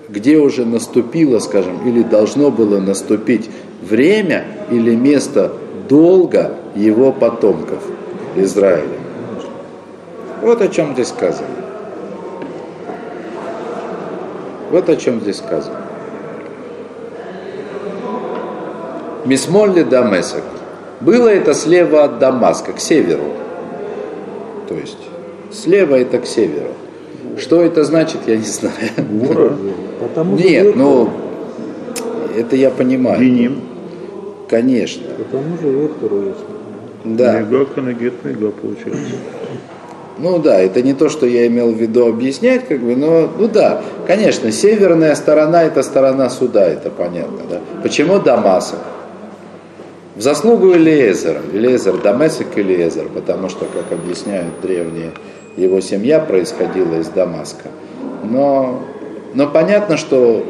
где 0.08 0.38
уже 0.38 0.64
наступило, 0.64 1.40
скажем, 1.40 1.86
или 1.86 2.02
должно 2.02 2.50
было 2.50 2.80
наступить 2.80 3.50
время 3.82 4.46
или 4.72 4.96
место 4.96 5.52
долга 5.90 6.54
его 6.78 7.12
потомков 7.12 7.84
Израиля. 8.38 8.88
Вот 10.42 10.62
о 10.62 10.70
чем 10.70 10.94
здесь 10.94 11.10
сказано. 11.10 11.48
Вот 14.74 14.90
о 14.90 14.96
чем 14.96 15.22
здесь 15.22 15.38
сказано. 15.38 15.78
Мисмолли 19.24 19.84
Дамесок. 19.84 20.42
Было 21.00 21.28
это 21.28 21.54
слева 21.54 22.06
от 22.06 22.18
Дамаска, 22.18 22.74
к 22.74 22.80
северу. 22.80 23.26
То 24.68 24.74
есть 24.74 24.98
слева 25.52 25.94
это 25.94 26.18
к 26.18 26.26
северу. 26.26 26.72
Что 27.38 27.62
это 27.62 27.84
значит, 27.84 28.22
я 28.26 28.36
не 28.36 28.46
знаю. 28.46 28.74
Ура. 29.30 29.52
Потому 30.00 30.38
Нет, 30.38 30.76
ну 30.76 31.08
это 32.36 32.56
я 32.56 32.72
понимаю. 32.72 33.20
Виним. 33.20 33.62
Конечно. 34.50 35.04
Потому 35.20 35.56
же 35.62 35.70
вектору 35.70 36.20
есть. 36.24 36.46
Да. 37.04 37.42
Нега, 37.42 37.66
канагет, 37.66 38.26
нега 38.26 38.50
получается. 38.50 39.18
Ну 40.18 40.40
да, 40.40 40.60
это 40.60 40.82
не 40.82 40.94
то, 40.94 41.10
что 41.10 41.26
я 41.26 41.48
имел 41.48 41.72
в 41.72 41.78
виду 41.78 42.08
объяснять, 42.08 42.68
как 42.68 42.80
бы, 42.80 42.96
но, 42.96 43.30
ну 43.38 43.48
да, 43.48 43.82
конечно, 44.06 44.52
северная 44.52 45.16
сторона 45.16 45.64
это 45.64 45.82
сторона 45.82 46.30
суда, 46.30 46.66
это 46.68 46.92
понятно, 46.92 47.40
да. 47.50 47.62
Почему 47.82 48.20
Дамасок? 48.20 48.80
В 50.16 50.22
заслугу 50.22 50.74
Элиезера, 50.74 51.42
Элиезер 51.52 51.98
Дамесик 51.98 52.56
Элиезер, 52.56 53.10
потому 53.10 53.50
что, 53.50 53.66
как 53.66 53.98
объясняют 53.98 54.62
древние, 54.62 55.12
его 55.58 55.82
семья 55.82 56.20
происходила 56.20 57.00
из 57.00 57.08
Дамаска. 57.08 57.70
Но, 58.24 58.84
но 59.34 59.48
понятно, 59.48 59.98
что, 59.98 60.46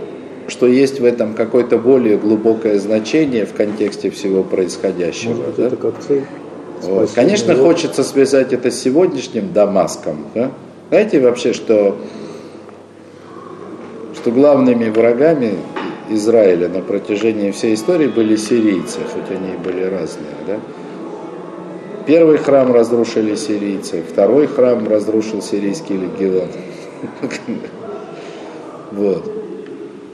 что 0.49 0.67
есть 0.67 0.99
в 0.99 1.05
этом 1.05 1.33
какое-то 1.33 1.77
более 1.77 2.17
глубокое 2.17 2.77
значение 2.77 3.45
в 3.45 3.53
контексте 3.53 4.09
всего 4.09 4.43
происходящего. 4.43 5.35
Может 5.35 5.55
да? 5.55 5.67
это 5.67 5.75
как 5.77 5.93
цель. 6.05 6.25
Вот. 6.83 7.11
Конечно, 7.11 7.55
хочется 7.55 8.03
связать 8.03 8.53
это 8.53 8.71
с 8.71 8.79
сегодняшним 8.79 9.53
Дамаском. 9.53 10.25
Да? 10.35 10.51
Знаете 10.89 11.19
вообще, 11.19 11.53
что, 11.53 11.97
что 14.15 14.31
главными 14.31 14.89
врагами 14.89 15.55
Израиля 16.09 16.67
на 16.67 16.81
протяжении 16.81 17.51
всей 17.51 17.73
истории 17.73 18.07
были 18.07 18.35
сирийцы, 18.35 18.99
хоть 19.13 19.35
они 19.35 19.53
и 19.53 19.57
были 19.57 19.83
разные. 19.83 20.35
Да? 20.45 20.59
Первый 22.05 22.37
храм 22.37 22.73
разрушили 22.73 23.35
сирийцы, 23.35 24.03
второй 24.07 24.47
храм 24.47 24.87
разрушил 24.87 25.41
сирийский 25.41 25.97
легион. 25.97 26.49
Вот. 28.91 29.27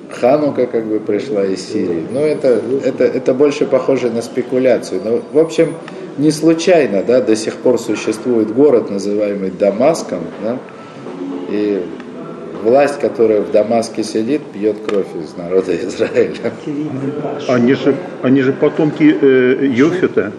Ханука 0.09 0.65
как 0.67 0.85
бы 0.85 0.99
пришла 0.99 1.43
из 1.45 1.67
Сирии. 1.67 2.05
Но 2.09 2.21
это, 2.21 2.61
это, 2.83 3.03
это 3.03 3.33
больше 3.33 3.65
похоже 3.65 4.09
на 4.09 4.21
спекуляцию. 4.21 5.01
Но, 5.03 5.21
в 5.33 5.37
общем, 5.37 5.73
не 6.19 6.31
случайно, 6.31 7.01
да, 7.03 7.21
до 7.21 7.35
сих 7.35 7.55
пор 7.55 7.79
существует 7.79 8.53
город, 8.53 8.91
называемый 8.91 9.51
Дамаском, 9.51 10.19
да, 10.43 10.57
и 11.49 11.81
власть, 12.63 12.99
которая 12.99 13.41
в 13.41 13.51
Дамаске 13.51 14.03
сидит, 14.03 14.41
пьет 14.53 14.77
кровь 14.85 15.07
из 15.21 15.35
народа 15.37 15.75
Израиля. 15.75 16.53
Они 17.47 17.73
же, 17.73 17.95
они 18.21 18.41
же 18.41 18.53
потомки 18.53 19.17
э, 19.19 19.65
Йофета, 19.65 20.33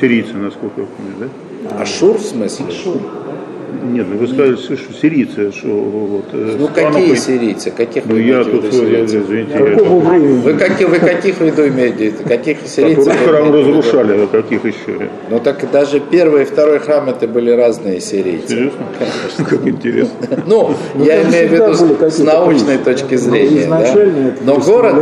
сирийцы, 0.00 0.34
насколько 0.34 0.80
я 0.80 0.86
помню, 0.86 1.12
да? 1.20 1.80
Ашур 1.80 2.18
в 2.18 2.22
смысле? 2.22 2.66
Нет, 3.92 4.06
ну 4.10 4.18
вы 4.18 4.26
сказали, 4.28 4.56
что 4.56 4.76
сирийцы, 5.00 5.52
что 5.52 5.68
вот... 5.68 6.24
э, 6.32 6.56
Ну 6.58 6.68
какие 6.68 7.10
по- 7.10 7.16
сирийцы? 7.16 7.70
Каких 7.70 8.06
Ну 8.06 8.14
вы 8.14 8.20
я 8.22 8.42
тут, 8.44 8.64
э, 8.64 9.04
извините, 9.04 9.52
я 9.52 9.76
Какого 9.76 10.00
тут- 10.00 10.10
времени? 10.10 10.40
Вы 10.42 10.54
каких, 10.54 10.88
вы 10.88 10.98
каких 10.98 11.36
в 11.36 11.40
виду 11.42 11.68
имеете? 11.68 12.10
Каких 12.26 12.58
сирийцев? 12.66 13.04
которые 13.04 13.42
вы 13.44 13.50
храм 13.50 13.52
разрушали, 13.54 14.24
а 14.24 14.26
каких 14.26 14.64
еще? 14.64 15.08
Ну 15.30 15.38
так 15.40 15.70
даже 15.70 16.00
первый 16.00 16.42
и 16.42 16.44
второй 16.44 16.78
храм 16.78 17.08
это 17.08 17.28
были 17.28 17.50
разные 17.50 18.00
сирийцы. 18.00 18.48
Серьезно? 18.48 18.86
Как 19.48 19.66
интересно. 19.66 20.14
Ну, 20.46 20.74
Ну, 20.94 21.04
я 21.04 21.22
имею 21.22 21.48
в 21.48 21.52
виду 21.52 21.74
с, 22.10 22.18
научной 22.18 22.78
точки 22.78 23.14
Ну, 23.14 23.18
зрения. 23.18 24.34
Но 24.44 24.56
город, 24.58 24.94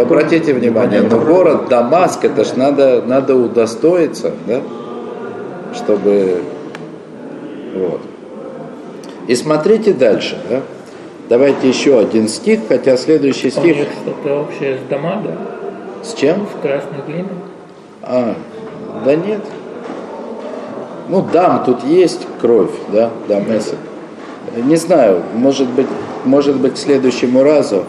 обратите 0.00 0.52
внимание, 0.54 1.02
но 1.02 1.18
город 1.18 1.68
Дамаск, 1.68 2.24
это 2.24 2.44
ж 2.44 2.48
надо, 2.56 3.02
надо 3.06 3.34
удостоиться, 3.34 4.32
да? 4.46 4.60
чтобы... 5.74 6.36
Вот. 7.74 8.00
И 9.30 9.36
смотрите 9.36 9.92
дальше, 9.92 10.36
да? 10.50 10.62
Давайте 11.28 11.68
еще 11.68 12.00
один 12.00 12.26
стих, 12.26 12.62
хотя 12.66 12.96
следующий 12.96 13.50
стих 13.50 13.76
них 13.76 13.88
что-то 14.02 14.40
общее 14.40 14.76
с 14.76 14.90
дома, 14.90 15.22
да? 15.24 16.02
с 16.02 16.14
чем? 16.14 16.46
В 16.46 16.60
красной 16.60 16.98
глине. 17.06 17.28
А, 18.02 18.34
да 19.04 19.14
нет. 19.14 19.38
Ну, 21.08 21.24
дам 21.32 21.62
тут 21.64 21.84
есть 21.84 22.26
кровь, 22.40 22.72
да, 22.92 23.10
дамесок. 23.28 23.78
Не 24.56 24.74
знаю, 24.74 25.22
может 25.36 25.68
быть, 25.68 25.86
может 26.24 26.56
быть, 26.56 26.74
к 26.74 26.78
следующему 26.78 27.44
разу 27.44 27.84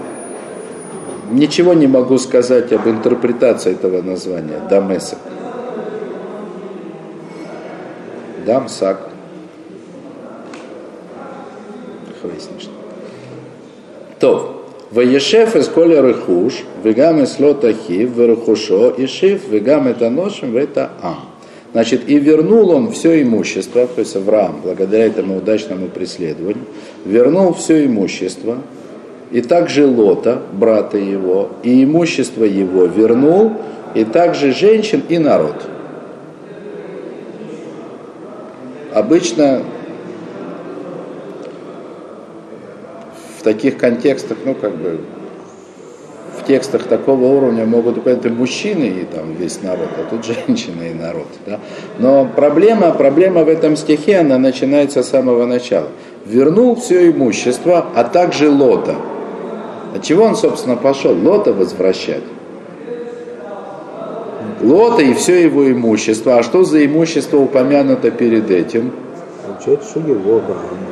ничего 1.31 1.74
не 1.74 1.88
могу 1.88 2.19
сказать 2.19 2.71
об 2.71 2.88
интерпретации 2.88 3.71
этого 3.71 4.03
названия, 4.03 4.62
Дамесек. 4.69 5.17
Дамсак. 8.45 9.07
Хвейснишь. 12.21 12.69
То, 14.19 14.63
Ваешеф 14.91 15.55
из 15.55 15.69
коля 15.69 16.01
рыхуш, 16.01 16.63
вегам 16.83 17.24
из 17.24 17.39
лота 17.39 17.74
хив, 17.74 18.10
верухушо, 18.15 18.89
и 18.89 19.07
шив, 19.07 19.48
вегам 19.48 19.88
это 19.88 20.10
ношим, 20.10 20.57
это 20.57 20.91
ам. 21.01 21.31
Значит, 21.71 22.10
и 22.10 22.19
вернул 22.19 22.71
он 22.71 22.91
все 22.91 23.21
имущество, 23.21 23.88
то 23.88 24.00
есть 24.00 24.17
Авраам, 24.17 24.60
благодаря 24.62 25.05
этому 25.05 25.38
удачному 25.38 25.88
преследованию, 25.88 26.65
вернул 27.05 27.53
все 27.53 27.86
имущество, 27.86 28.57
и 29.31 29.39
также 29.41 29.88
Лота, 29.88 30.41
брата 30.51 30.98
его, 30.98 31.51
и 31.63 31.86
имущество 31.86 32.43
его 32.43 32.83
вернул, 32.83 33.53
и 33.95 34.03
также 34.03 34.51
женщин 34.51 35.03
и 35.07 35.17
народ. 35.17 35.55
Обычно 38.93 39.63
в 43.41 43.43
таких 43.43 43.77
контекстах, 43.77 44.38
ну, 44.45 44.53
как 44.53 44.75
бы, 44.75 45.00
в 46.39 46.45
текстах 46.45 46.83
такого 46.83 47.25
уровня 47.25 47.65
могут 47.65 48.03
быть 48.03 48.24
и 48.24 48.29
мужчины, 48.29 48.83
и 48.83 49.03
там 49.03 49.33
весь 49.33 49.63
народ, 49.63 49.89
а 49.98 50.07
тут 50.07 50.24
женщины 50.24 50.91
и 50.91 50.93
народ. 50.93 51.27
Да? 51.48 51.60
Но 51.98 52.25
проблема, 52.36 52.91
проблема 52.91 53.43
в 53.43 53.50
этом 53.50 53.75
стихе, 53.75 54.19
она 54.19 54.38
начинается 54.38 55.01
с 55.01 55.10
самого 55.10 55.48
начала. 55.48 55.88
Вернул 56.27 56.75
все 56.75 57.10
имущество, 57.10 57.88
а 57.95 58.03
также 58.03 58.48
Лота. 58.50 58.95
От 59.95 60.03
чего 60.03 60.25
он, 60.25 60.36
собственно, 60.36 60.75
пошел? 60.75 61.15
Лота 61.15 61.51
возвращать. 61.51 62.24
Лота 64.62 65.01
и 65.01 65.13
все 65.15 65.43
его 65.43 65.69
имущество. 65.71 66.38
А 66.38 66.43
что 66.43 66.63
за 66.63 66.86
имущество 66.86 67.38
упомянуто 67.38 68.12
перед 68.12 68.51
этим? 68.51 68.91
Получается, 69.48 69.89
что 69.89 70.00
его 70.00 70.38
Авраама. 70.38 70.90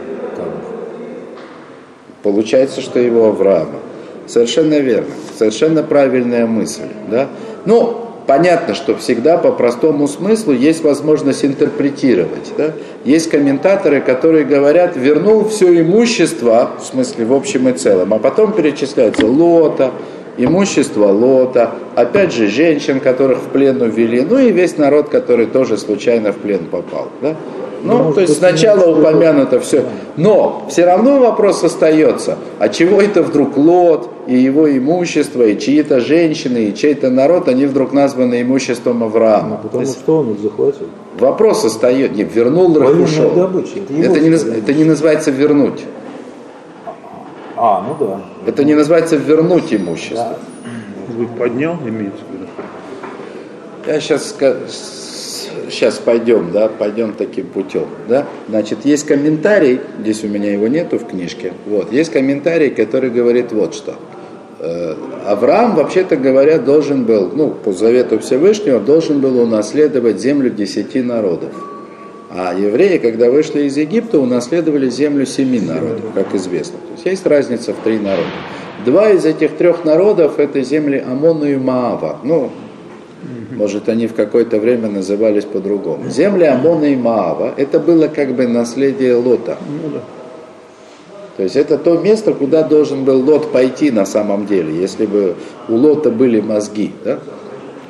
Получается, 2.24 2.82
что 2.82 3.00
его 3.00 3.28
Авраама. 3.28 3.80
Совершенно 4.28 4.80
верно. 4.80 5.14
Совершенно 5.38 5.84
правильная 5.84 6.46
мысль. 6.46 6.84
Да? 7.10 7.28
Ну, 7.66 7.98
понятно, 8.28 8.76
что 8.76 8.96
всегда 8.96 9.38
по 9.38 9.52
простому 9.52 10.08
смыслу 10.08 10.54
есть 10.54 10.84
возможность 10.84 11.44
интерпретировать. 11.44 12.54
Да? 12.58 12.74
Есть 13.06 13.30
комментаторы, 13.30 14.02
которые 14.02 14.46
говорят, 14.46 14.96
вернул 14.96 15.46
все 15.46 15.82
имущество, 15.82 16.72
в 16.80 16.86
смысле 16.86 17.26
в 17.26 17.34
общем 17.34 17.70
и 17.70 17.74
целом, 17.74 18.14
а 18.14 18.20
потом 18.20 18.54
перечисляются 18.54 19.26
лота, 19.26 19.92
имущество 20.40 21.08
Лота, 21.08 21.72
опять 21.96 22.34
же 22.34 22.48
женщин, 22.48 23.00
которых 23.00 23.40
в 23.40 23.48
плен 23.50 23.82
увели, 23.82 24.22
ну 24.22 24.40
и 24.40 24.52
весь 24.52 24.78
народ, 24.78 25.10
который 25.10 25.46
тоже 25.48 25.78
случайно 25.78 26.32
в 26.32 26.38
плен 26.38 26.66
попал. 26.72 27.10
Да? 27.22 27.36
Ну, 27.84 28.04
ну 28.04 28.14
то 28.14 28.22
есть 28.22 28.38
сначала 28.38 28.90
упомянуто 28.92 29.60
все. 29.60 29.86
Но 30.18 30.66
все 30.70 30.86
равно 30.86 31.20
вопрос 31.20 31.64
остается, 31.64 32.38
а 32.60 32.70
чего 32.70 33.02
это 33.02 33.24
вдруг 33.24 33.58
Лот 33.58 34.10
и 34.28 34.38
его 34.38 34.70
имущество, 34.70 35.44
и 35.44 35.60
чьи-то 35.60 36.00
женщины, 36.00 36.66
и 36.66 36.76
чей-то 36.76 37.10
народ, 37.10 37.48
они 37.48 37.66
вдруг 37.66 37.94
названы 37.94 38.42
имуществом 38.42 39.04
Авраама? 39.04 39.50
Ну, 39.50 39.58
потому 39.64 39.82
есть, 39.82 40.00
что 40.00 40.20
он 40.20 40.32
их 40.32 40.40
захватил. 40.40 40.88
Вопрос 41.18 41.66
остается, 41.66 42.16
не, 42.16 42.24
вернул 42.24 42.78
Рахушев. 42.78 43.38
Это, 43.38 43.62
это, 43.90 44.20
не, 44.20 44.30
это 44.30 44.74
не 44.74 44.84
называется 44.84 45.32
вернуть. 45.32 45.82
А, 47.56 47.84
ну 47.86 48.06
да. 48.06 48.22
Это 48.46 48.64
не 48.64 48.74
называется 48.74 49.18
вернуть 49.18 49.74
имущество. 49.74 50.38
Да. 51.10 51.26
Поднял, 51.38 51.76
имеется 51.86 52.22
в 52.30 52.34
виду? 52.34 52.48
Я 53.86 54.00
сейчас 54.00 54.34
сейчас 55.70 55.96
пойдем, 55.96 56.52
да, 56.52 56.70
пойдем 56.70 57.14
таким 57.14 57.48
путем, 57.48 57.88
да. 58.08 58.26
Значит, 58.48 58.86
есть 58.86 59.06
комментарий, 59.06 59.80
здесь 60.00 60.24
у 60.24 60.28
меня 60.28 60.52
его 60.52 60.68
нету 60.68 60.98
в 60.98 61.08
книжке, 61.08 61.54
вот, 61.66 61.92
есть 61.92 62.12
комментарий, 62.12 62.70
который 62.70 63.10
говорит 63.10 63.52
вот 63.52 63.74
что. 63.76 63.96
Э, 64.60 64.96
Авраам, 65.26 65.76
вообще-то 65.76 66.18
говоря, 66.18 66.58
должен 66.58 67.06
был, 67.06 67.32
ну, 67.34 67.52
по 67.52 67.72
завету 67.72 68.20
Всевышнего, 68.20 68.80
должен 68.80 69.22
был 69.22 69.40
унаследовать 69.40 70.20
землю 70.20 70.50
десяти 70.50 71.02
народов. 71.02 71.54
А 72.32 72.54
евреи, 72.54 72.98
когда 72.98 73.32
вышли 73.32 73.64
из 73.64 73.78
Египта, 73.78 74.20
унаследовали 74.20 74.90
землю 74.90 75.26
семи 75.26 75.60
народов, 75.60 76.06
как 76.14 76.36
известно. 76.36 76.78
То 76.78 76.94
есть 76.94 77.06
есть 77.06 77.26
разница 77.26 77.74
в 77.74 77.78
три 77.84 77.98
народа. 77.98 78.28
Два 78.86 79.10
из 79.10 79.26
этих 79.26 79.58
трех 79.58 79.84
народов 79.84 80.40
это 80.40 80.62
земли 80.62 81.04
Амона 81.06 81.46
и 81.46 81.56
Маава. 81.56 82.20
Ну, 82.24 82.52
может, 83.52 83.90
они 83.90 84.08
в 84.08 84.14
какое-то 84.14 84.60
время 84.60 84.90
назывались 84.90 85.46
по-другому. 85.46 86.10
Земли 86.10 86.46
Амона 86.46 86.86
и 86.86 86.96
Маава, 86.96 87.54
это 87.58 87.80
было 87.80 88.08
как 88.08 88.36
бы 88.36 88.48
наследие 88.48 89.16
Лота. 89.16 89.58
Ну 89.70 90.00
то 91.40 91.44
есть 91.44 91.56
это 91.56 91.78
то 91.78 91.98
место, 91.98 92.34
куда 92.34 92.64
должен 92.64 93.06
был 93.06 93.22
Лот 93.22 93.54
пойти 93.54 93.92
на 93.92 94.06
самом 94.06 94.46
деле, 94.46 94.76
если 94.76 95.06
бы 95.06 95.36
у 95.70 95.76
Лота 95.76 96.12
были 96.12 96.42
мозги, 96.42 96.92
да? 97.06 97.20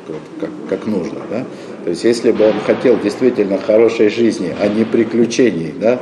вот, 0.08 0.22
как, 0.39 0.50
как 0.70 0.86
нужно. 0.86 1.20
Да? 1.32 1.46
То 1.84 1.89
есть 1.89 2.04
если 2.04 2.32
бы 2.32 2.46
он 2.46 2.60
хотел 2.65 3.00
действительно 3.00 3.58
хорошей 3.58 4.10
жизни, 4.10 4.54
а 4.62 4.68
не 4.68 4.84
приключений, 4.84 5.74
да? 5.80 6.00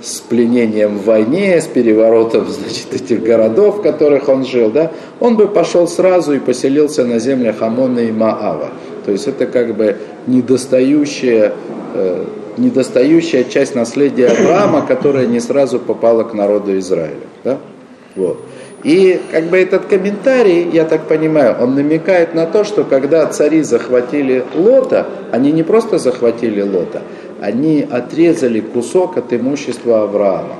С 0.00 0.20
пленением 0.20 0.98
в 0.98 1.04
войне, 1.04 1.60
с 1.60 1.66
переворотом 1.66 2.46
значит, 2.48 2.92
этих 2.92 3.22
городов, 3.22 3.78
в 3.78 3.82
которых 3.82 4.28
он 4.28 4.44
жил, 4.44 4.70
да, 4.70 4.92
он 5.20 5.36
бы 5.36 5.48
пошел 5.48 5.88
сразу 5.88 6.34
и 6.34 6.38
поселился 6.38 7.04
на 7.04 7.18
землях 7.18 7.62
Амона 7.62 8.00
и 8.00 8.12
Маава. 8.12 8.70
То 9.04 9.12
есть 9.12 9.26
это 9.26 9.46
как 9.46 9.74
бы 9.74 9.96
недостающая, 10.26 11.52
э, 11.94 12.24
недостающая 12.58 13.44
часть 13.44 13.74
наследия 13.74 14.28
Авраама, 14.28 14.86
которая 14.86 15.26
не 15.26 15.40
сразу 15.40 15.78
попала 15.78 16.24
к 16.24 16.34
народу 16.34 16.76
Израиля. 16.78 17.26
Да? 17.44 17.58
Вот. 18.14 18.38
И 18.84 19.20
как 19.32 19.44
бы 19.44 19.58
этот 19.58 19.86
комментарий, 19.86 20.68
я 20.70 20.84
так 20.84 21.08
понимаю, 21.08 21.56
он 21.60 21.74
намекает 21.74 22.34
на 22.34 22.46
то, 22.46 22.62
что 22.62 22.84
когда 22.84 23.26
цари 23.26 23.62
захватили 23.62 24.44
Лота, 24.54 25.06
они 25.32 25.50
не 25.50 25.64
просто 25.64 25.98
захватили 25.98 26.62
Лота, 26.62 27.02
они 27.40 27.86
отрезали 27.88 28.60
кусок 28.60 29.16
от 29.16 29.32
имущества 29.32 30.02
Авраама. 30.02 30.56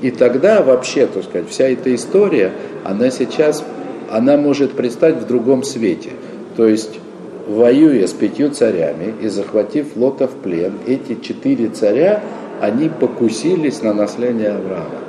И 0.00 0.10
тогда 0.10 0.62
вообще, 0.62 1.06
так 1.06 1.24
сказать, 1.24 1.48
вся 1.48 1.68
эта 1.68 1.94
история, 1.94 2.52
она 2.84 3.10
сейчас, 3.10 3.64
она 4.10 4.36
может 4.36 4.72
предстать 4.72 5.16
в 5.16 5.26
другом 5.26 5.62
свете. 5.62 6.10
То 6.56 6.66
есть 6.66 6.98
воюя 7.46 8.06
с 8.06 8.12
пятью 8.12 8.50
царями 8.50 9.14
и 9.20 9.28
захватив 9.28 9.96
Лота 9.96 10.26
в 10.26 10.34
плен, 10.34 10.74
эти 10.86 11.20
четыре 11.20 11.68
царя, 11.68 12.22
они 12.60 12.88
покусились 12.88 13.82
на 13.82 13.92
наследие 13.92 14.50
Авраама 14.50 15.02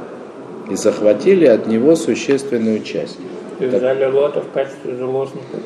и 0.69 0.75
захватили 0.75 1.45
от 1.45 1.67
него 1.67 1.95
существенную 1.95 2.83
часть. 2.83 3.17
И 3.59 3.65
взяли 3.65 4.05
Лота 4.05 4.41
в 4.41 4.51
качестве 4.51 4.95
заложника. 4.95 5.57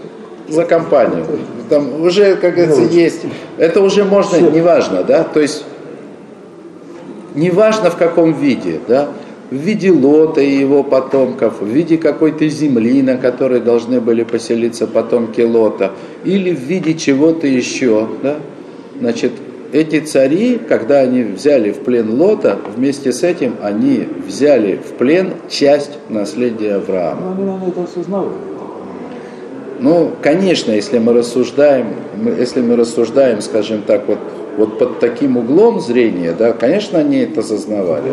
За 0.50 0.64
компанию. 0.64 1.26
Там 1.70 2.02
уже, 2.02 2.36
как 2.36 2.56
говорится, 2.56 2.82
ну, 2.82 2.90
есть. 2.90 3.22
Это 3.58 3.82
уже 3.82 4.06
можно, 4.06 4.38
неважно, 4.38 5.04
да, 5.04 5.24
то 5.24 5.42
есть 5.42 5.66
неважно 7.36 7.90
в 7.90 7.98
каком 7.98 8.34
виде, 8.34 8.80
да, 8.88 9.10
в 9.50 9.56
виде 9.56 9.92
Лота 9.92 10.42
и 10.42 10.58
его 10.58 10.84
потомков, 10.84 11.62
в 11.62 11.68
виде 11.68 11.98
какой-то 11.98 12.48
земли, 12.48 13.02
на 13.02 13.18
которой 13.18 13.62
должны 13.62 14.02
были 14.02 14.24
поселиться 14.24 14.88
потомки 14.88 15.42
Лота, 15.42 15.92
или 16.26 16.54
в 16.54 16.60
виде 16.60 16.94
чего-то 16.96 17.48
еще. 17.48 18.08
Да? 18.24 18.36
Значит, 19.00 19.32
эти 19.72 20.00
цари, 20.00 20.58
когда 20.58 21.00
они 21.00 21.24
взяли 21.24 21.72
в 21.72 21.80
плен 21.80 22.20
Лота, 22.20 22.58
вместе 22.76 23.12
с 23.12 23.24
этим 23.24 23.56
они 23.62 24.08
взяли 24.26 24.78
в 24.78 24.94
плен 24.98 25.34
часть 25.50 25.92
наследия 26.10 26.76
Авраама. 26.76 27.22
Но 27.22 27.32
они, 27.32 27.44
наверное, 27.44 27.70
это 27.70 27.84
осознавали. 27.84 28.57
Ну, 29.80 30.12
конечно, 30.22 30.72
если 30.72 30.98
мы 31.00 31.14
рассуждаем, 31.14 31.88
если 32.38 32.62
мы 32.62 32.76
рассуждаем, 32.76 33.42
скажем 33.42 33.84
так, 33.84 34.08
вот, 34.08 34.18
вот 34.58 34.80
под 34.80 35.00
таким 35.00 35.38
углом 35.38 35.80
зрения, 35.80 36.34
да, 36.38 36.54
конечно, 36.54 37.00
они 37.00 37.20
это 37.20 37.42
осознавали. 37.42 38.12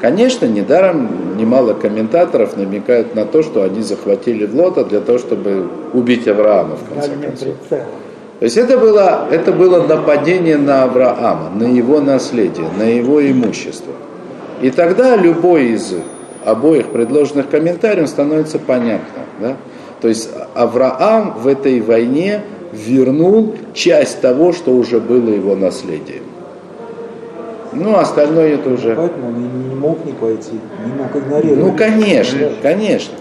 Конечно, 0.00 0.46
недаром 0.46 1.36
немало 1.36 1.74
комментаторов 1.74 2.56
намекают 2.56 3.14
на 3.14 3.24
то, 3.24 3.42
что 3.42 3.62
они 3.62 3.82
захватили 3.82 4.50
Лота 4.52 4.84
для 4.84 5.00
того, 5.00 5.18
чтобы 5.18 5.68
убить 5.92 6.26
Авраама, 6.26 6.76
в 6.76 6.92
конце 6.92 7.10
концов. 7.10 7.54
То 7.68 8.44
есть 8.46 8.56
это 8.56 8.76
было, 8.76 9.28
это 9.30 9.52
было 9.52 9.86
нападение 9.86 10.56
на 10.56 10.82
Авраама, 10.82 11.50
на 11.54 11.64
его 11.64 12.00
наследие, 12.00 12.66
на 12.76 12.82
его 12.82 13.24
имущество. 13.24 13.92
И 14.60 14.70
тогда 14.70 15.16
любой 15.16 15.66
из 15.66 15.94
обоих 16.44 16.88
предложенных 16.88 17.48
комментариев 17.48 18.08
становится 18.08 18.58
понятно. 18.58 19.22
Да? 19.38 19.56
То 20.02 20.08
есть 20.08 20.30
Авраам 20.54 21.38
в 21.38 21.46
этой 21.46 21.80
войне 21.80 22.42
вернул 22.72 23.54
часть 23.72 24.20
того, 24.20 24.52
что 24.52 24.72
уже 24.72 24.98
было 24.98 25.30
его 25.30 25.54
наследием. 25.54 26.24
Ну, 27.72 27.96
остальное 27.96 28.56
это 28.56 28.70
уже... 28.70 28.94
Поэтому 28.94 29.28
он 29.28 29.68
не 29.70 29.74
мог 29.74 30.04
не 30.04 30.12
пойти, 30.12 30.52
не 30.84 30.92
мог 30.92 31.14
игнорировать. 31.16 31.58
Ну, 31.58 31.72
конечно, 31.76 32.50
конечно. 32.60 33.14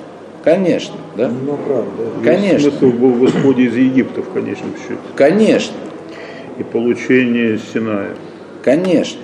Конечно, 0.43 0.95
да? 1.15 1.29
Ну, 1.29 1.55
правда. 1.67 1.85
Конечно, 2.23 2.71
Смысл 2.71 2.97
был 2.97 3.11
в 3.11 3.25
исходе 3.27 3.65
из 3.65 3.75
Египта 3.75 4.23
в 4.23 4.33
конечном 4.33 4.71
счете. 4.75 4.99
конечно, 5.15 5.75
И 6.57 6.63
получение 6.63 7.59
Синая. 7.71 8.09
конечно, 8.63 9.21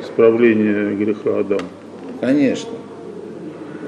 Исправление 0.00 0.94
греха 0.94 1.40
Адама. 1.40 1.66
конечно. 2.20 2.70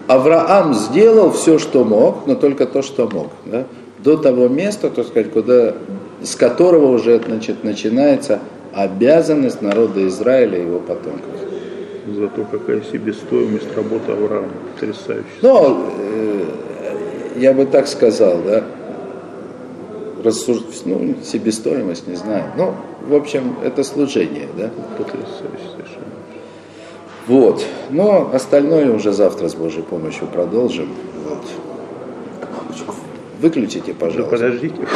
Авраам 0.06 0.74
сделал 0.74 1.30
все, 1.32 1.58
что 1.58 1.84
мог, 1.84 2.26
но 2.26 2.34
только 2.34 2.66
то, 2.66 2.82
что 2.82 3.08
мог. 3.08 3.28
Да? 3.46 3.66
До 3.98 4.16
того 4.16 4.48
места, 4.48 4.90
так 4.90 5.06
сказать, 5.06 5.30
куда, 5.30 5.74
с 6.22 6.34
которого 6.34 6.88
уже 6.88 7.20
значит, 7.20 7.64
начинается 7.64 8.40
обязанность 8.72 9.62
народа 9.62 10.06
Израиля 10.08 10.58
и 10.58 10.62
его 10.62 10.80
потомков. 10.80 11.30
Зато 12.06 12.44
какая 12.50 12.82
себестоимость 12.82 13.76
работы 13.76 14.12
Авраама. 14.12 14.48
Потрясающе. 14.74 15.24
Э, 15.42 16.44
я 17.36 17.52
бы 17.52 17.64
так 17.64 17.86
сказал, 17.86 18.38
да, 18.44 18.64
рассуж... 20.24 20.62
ну, 20.84 21.14
себестоимость, 21.22 22.08
не 22.08 22.16
знаю. 22.16 22.44
Ну, 22.56 22.74
в 23.06 23.14
общем, 23.14 23.56
это 23.64 23.84
служение, 23.84 24.48
да. 24.56 24.70
Потрясающе 24.98 25.68
совершенно. 25.76 26.01
Вот. 27.26 27.64
Но 27.90 28.30
остальное 28.32 28.92
уже 28.94 29.12
завтра 29.12 29.48
с 29.48 29.54
Божьей 29.54 29.82
помощью 29.82 30.26
продолжим. 30.26 30.88
Вот. 31.28 31.44
Выключите, 33.40 33.92
Да 33.92 34.06
пожалуйста. 34.06 34.30
подождите. 34.30 34.86